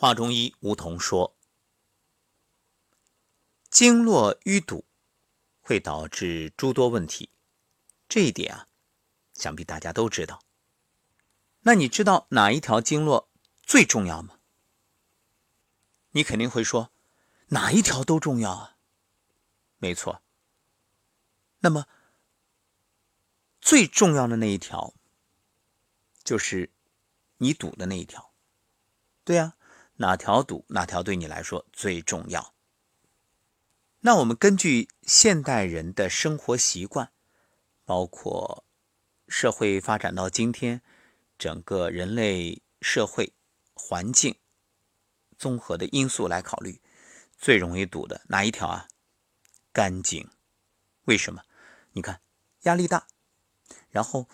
[0.00, 1.36] 华中医吴桐说，
[3.68, 4.86] 经络淤堵
[5.60, 7.28] 会导致诸多问题，
[8.08, 8.68] 这一点啊，
[9.34, 10.42] 想必大家都知道。
[11.64, 13.28] 那你知道哪一条经络
[13.62, 14.38] 最重要吗？
[16.12, 16.90] 你肯定会说，
[17.48, 18.78] 哪一条都重要啊。
[19.76, 20.22] 没错。
[21.58, 21.84] 那么
[23.60, 24.94] 最重要的那一条，
[26.24, 26.72] 就是
[27.36, 28.32] 你堵的那一条。
[29.24, 29.58] 对呀。
[30.00, 32.54] 哪条堵，哪条对你来说最重要？
[34.00, 37.12] 那我们根据现代人的生活习惯，
[37.84, 38.64] 包括
[39.28, 40.80] 社会发展到今天，
[41.38, 43.34] 整个人类社会
[43.74, 44.36] 环境
[45.36, 46.80] 综合的因素来考虑，
[47.36, 48.88] 最容易堵的哪一条啊？
[49.70, 50.30] 干净。
[51.04, 51.42] 为什么？
[51.92, 52.22] 你看
[52.62, 53.06] 压力大，
[53.90, 54.30] 然后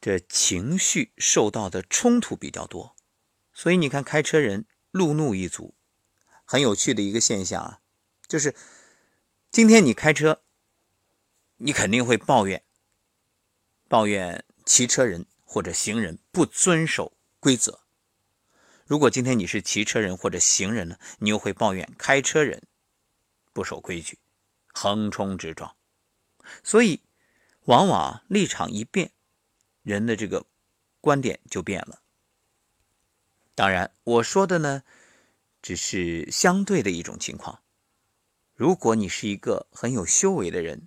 [0.00, 2.96] 这情绪受到的冲突比较多，
[3.52, 4.66] 所以你看开车人。
[4.98, 5.76] 路怒一族，
[6.44, 7.80] 很有趣的一个现象啊，
[8.26, 8.52] 就是
[9.48, 10.42] 今天你开车，
[11.58, 12.64] 你肯定会抱怨，
[13.86, 17.84] 抱怨骑车人或者行人不遵守规则。
[18.86, 22.64] 如果今天你是骑车人或者行人呢，你又会抱怨开车人
[23.52, 24.18] 不守规矩，
[24.72, 25.76] 横冲直撞。
[26.64, 27.02] 所以，
[27.66, 29.12] 往往立场一变，
[29.84, 30.46] 人的这个
[31.00, 32.02] 观点就变了。
[33.58, 34.84] 当然，我说的呢，
[35.60, 37.60] 只是相对的一种情况。
[38.54, 40.86] 如果你是一个很有修为的人，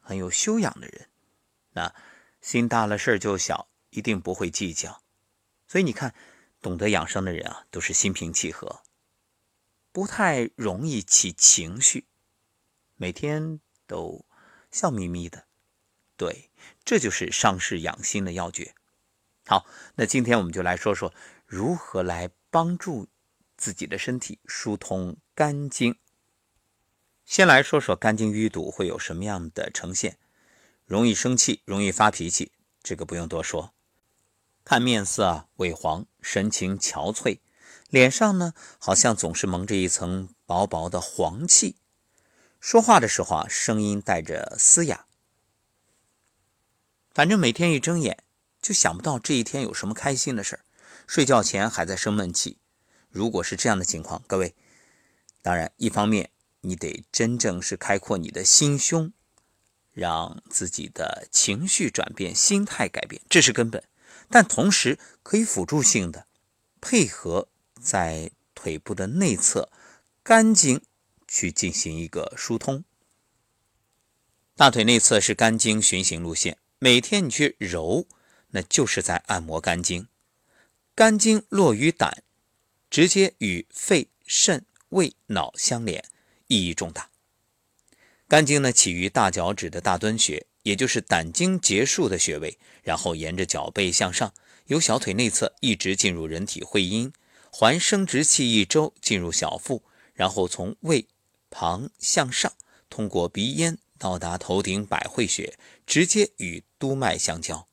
[0.00, 1.08] 很有修养的人，
[1.74, 1.94] 那
[2.40, 5.00] 心大了事儿就小，一定不会计较。
[5.68, 6.12] 所以你看，
[6.60, 8.82] 懂得养生的人啊，都是心平气和，
[9.92, 12.08] 不太容易起情绪，
[12.96, 14.24] 每天都
[14.72, 15.46] 笑眯眯的。
[16.16, 16.50] 对，
[16.84, 18.74] 这就是上士养心的要诀。
[19.46, 21.14] 好，那今天我们就来说说。
[21.50, 23.08] 如何来帮助
[23.56, 25.96] 自己的身体疏通肝经？
[27.24, 30.16] 先来说说肝经淤堵会有什么样的呈现？
[30.86, 32.52] 容易生气，容易发脾气，
[32.84, 33.74] 这个不用多说。
[34.62, 37.40] 看面色啊，萎黄，神情憔悴，
[37.88, 41.74] 脸上呢好像总是蒙着一层薄薄的黄气。
[42.60, 45.06] 说话的时候啊，声音带着嘶哑。
[47.10, 48.22] 反正每天一睁眼
[48.62, 50.64] 就想不到这一天有什么开心的事儿。
[51.10, 52.58] 睡觉前还在生闷气，
[53.08, 54.54] 如果是这样的情况，各位，
[55.42, 59.12] 当然一方面你得真正是开阔你的心胸，
[59.90, 63.82] 让自己的情绪转变、心态改变，这是根本。
[64.28, 66.28] 但同时可以辅助性的
[66.80, 67.48] 配合
[67.82, 69.68] 在腿部的内侧
[70.22, 70.80] 肝经
[71.26, 72.84] 去进行一个疏通。
[74.54, 78.06] 大腿内侧是肝经循行路线，每天你去揉，
[78.50, 80.06] 那就是在按摩肝经。
[81.00, 82.22] 肝经络于胆，
[82.90, 86.04] 直接与肺、肾、胃、脑相连，
[86.46, 87.08] 意义重大。
[88.28, 94.34] 肝经呢起于大脚趾的大敦穴，也就是胆经结束的穴位，然后沿着脚背向上，
[94.66, 97.10] 由小腿内侧一直进入人体会阴，
[97.50, 101.08] 环生殖器一周进入小腹，然后从胃
[101.48, 102.52] 旁向上，
[102.90, 107.69] 通过鼻咽到达头顶百会穴，直接与督脉相交。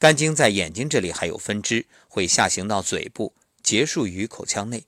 [0.00, 4.86] 肝经在眼睛这里还有分支，会下行到嘴部，结束于口腔内。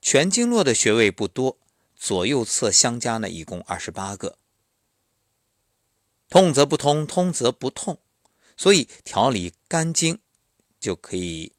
[0.00, 1.58] 全经络的穴位不多，
[1.94, 4.38] 左右侧相加呢，一共二十八个。
[6.30, 7.98] 痛则不通，通则不痛，
[8.56, 10.18] 所以调理肝经
[10.80, 11.52] 就可以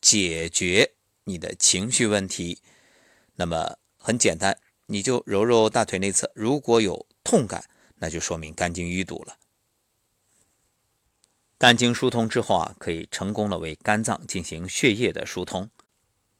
[0.00, 0.92] 解决
[1.24, 2.60] 你的情绪问题。
[3.34, 4.56] 那么很简单，
[4.86, 9.36] 你就揉揉大腿内侧，如果有痛感，那就说明肝经淤堵了。
[11.58, 15.68] 肝经疏通之后啊，可以成功的为肝脏进行血液的疏通，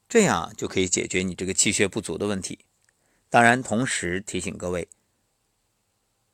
[0.08, 2.60] 这样就可以解决你这个气血不足的问题。
[3.28, 4.88] 当然，同时提醒各位，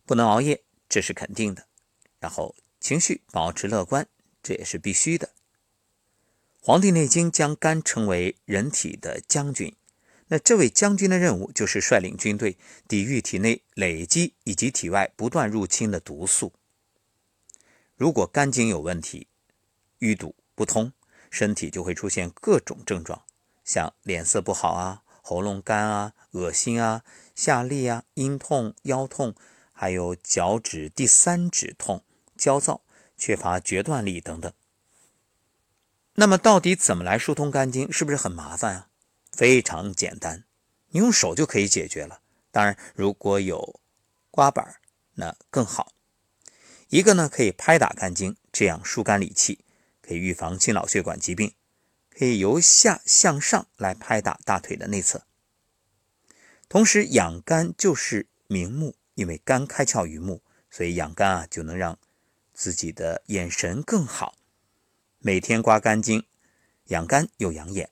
[0.05, 1.67] 不能熬夜，这是肯定的。
[2.21, 4.07] 然后情绪保持乐观，
[4.43, 5.29] 这也是必须的。
[6.61, 9.75] 《黄帝内经》将肝称为人体的将军，
[10.29, 16.53] 那这位将军的任务就是率领军队抵御体内累积以及体外不断入侵的毒素。
[17.97, 19.29] 如果肝经有问题，
[20.01, 20.93] 淤堵不通，
[21.31, 23.23] 身体就会出现各种症状，
[23.65, 27.05] 像脸色不好啊、喉咙干啊、恶心啊、
[27.35, 29.35] 下痢啊、阴痛、腰痛，
[29.73, 32.05] 还有脚趾第三指痛、
[32.37, 32.83] 焦躁、
[33.17, 34.53] 缺乏决断力等等。
[36.15, 37.91] 那么，到底怎么来疏通肝经？
[37.91, 38.89] 是不是很麻烦啊？
[39.33, 40.45] 非常简单，
[40.91, 42.21] 你用手就可以解决了。
[42.51, 43.81] 当然，如果有
[44.31, 44.77] 刮板，
[45.15, 45.94] 那更好。
[46.95, 49.65] 一个呢，可以拍打肝经，这样疏肝理气，
[50.01, 51.51] 可以预防心脑血管疾病；
[52.09, 55.27] 可以由下向上来拍打大腿的内侧。
[56.69, 61.99] 同时，养肝就是明目，因为肝开窍于目，所以养肝啊就能让
[62.53, 64.37] 自己的眼神更好。
[65.19, 66.25] 每天刮肝经，
[66.85, 67.91] 养肝又养眼。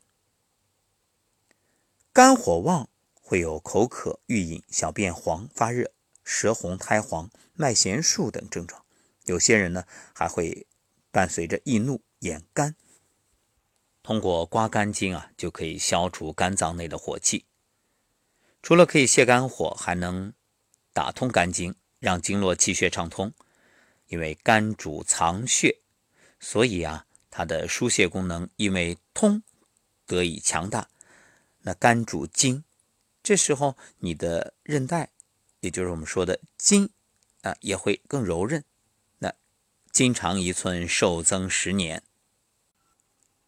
[2.12, 2.88] 肝火旺
[3.20, 5.90] 会有口渴、欲饮、小便黄、发热、
[6.22, 8.81] 舌红、苔黄、脉弦数等症状。
[9.25, 9.85] 有些人呢
[10.15, 10.67] 还会
[11.11, 12.75] 伴随着易怒、眼干。
[14.03, 17.47] 通过刮肝经啊，就可以消除肝脏内的火气。
[18.63, 20.33] 除了可以泻肝火，还能
[20.93, 23.33] 打通肝经，让经络气血畅通。
[24.09, 25.81] 因为肝主藏血，
[26.39, 29.43] 所以啊，它的疏泄功能因为通
[30.05, 30.89] 得以强大。
[31.61, 32.65] 那肝主筋，
[33.23, 35.11] 这时候你的韧带，
[35.61, 36.91] 也就是我们说的筋
[37.41, 38.65] 啊，也会更柔韧。
[39.93, 42.03] 筋长一寸，寿增十年。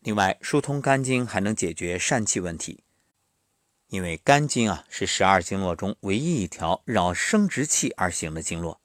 [0.01, 2.85] 另外，疏通肝经还能解决疝气问题。
[3.89, 8.79] 因为肝经啊是十二经络中唯一一条绕生殖器而行的经络，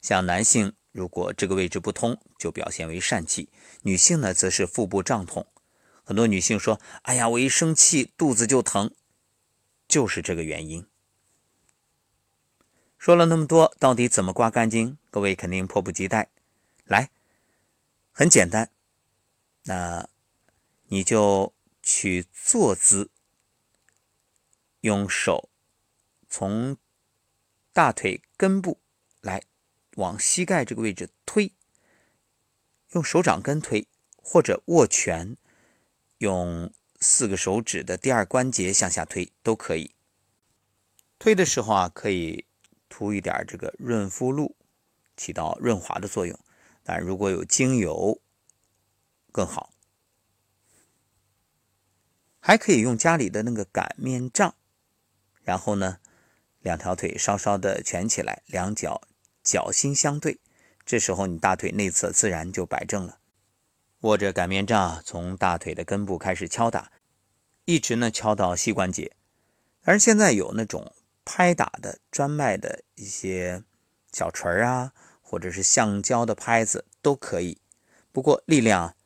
[0.00, 3.48] 像男性如果这个位置不通，就表现为疝气；
[3.82, 5.48] 女性呢，则是腹部胀痛。
[6.04, 8.94] 很多女性说：“哎呀，我一生气肚子就疼，
[9.88, 10.86] 就是这个原因。”
[12.96, 14.96] 说了那么多，到底怎么刮肝经？
[15.10, 16.28] 各位肯定迫不及待。
[16.90, 17.08] 来，
[18.10, 18.68] 很简单，
[19.62, 20.08] 那
[20.88, 23.10] 你就去坐姿。
[24.80, 25.50] 用手
[26.28, 26.76] 从
[27.72, 28.80] 大腿根部
[29.20, 29.44] 来
[29.96, 31.52] 往膝盖这个位置推，
[32.90, 35.36] 用手掌根推，或者握拳，
[36.18, 39.94] 用四个手指的第二关节向下推都可以。
[41.20, 42.46] 推的时候啊，可以
[42.88, 44.56] 涂一点这个润肤露，
[45.16, 46.36] 起到润滑的作用。
[46.90, 48.20] 啊如果有精油
[49.30, 49.72] 更好，
[52.40, 54.54] 还可以用家里的那个擀面杖。
[55.42, 56.00] 然后呢，
[56.60, 59.02] 两条腿稍稍的蜷起来，两脚
[59.42, 60.38] 脚心相对，
[60.84, 63.20] 这时候你大腿内侧自然就摆正了。
[64.00, 66.92] 握着擀面杖，从大腿的根部开始敲打，
[67.64, 69.16] 一直呢敲到膝关节。
[69.82, 70.94] 而现在有那种
[71.24, 73.62] 拍打的专卖的一些
[74.12, 74.92] 小锤啊，
[75.30, 77.58] 或者是橡胶的拍子都可以。
[78.10, 78.96] 不过力量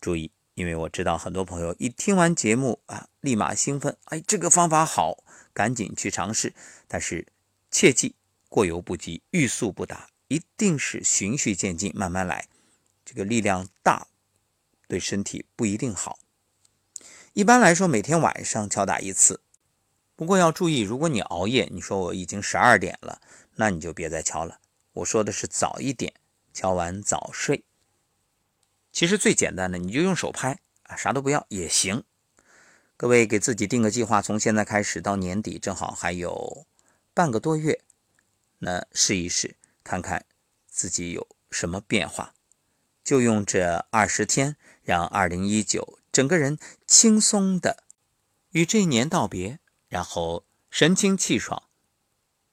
[0.00, 5.22] 注意，因为我知道很多朋友一听完节目啊，立马兴奋，哎，这个方法好。
[5.52, 6.52] 赶紧去尝试，
[6.88, 7.26] 但是
[7.70, 8.16] 切记
[8.48, 12.48] 过犹不及，欲速不达，一定是循序渐进，慢慢来。
[13.04, 14.08] 这个力量大
[14.88, 16.18] 对身体不一定好。
[17.34, 19.40] 一般来说，每天晚上敲打一次。
[20.16, 23.20] 不过要注意，如果你熬夜，你说我已经十二点了，
[23.54, 24.58] 那你就别再敲了。
[24.98, 26.14] 我说的是早一点
[26.52, 27.64] 敲完早睡。
[28.90, 32.04] 其实最简单的，你就用手拍啊，啥都不要也行。
[32.96, 36.66] 各位给自己定个计划，从现在开始到年底，正好还有
[37.14, 37.80] 半个多月，
[38.58, 40.24] 那试一试，看看
[40.66, 42.34] 自己有什么变化。
[43.04, 47.84] 就用这二十天，让二零一九整个人轻松的
[48.50, 51.62] 与这一年道别，然后神清气爽、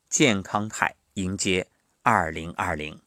[0.08, 1.68] 健康态迎接
[2.08, 3.05] 二零二零。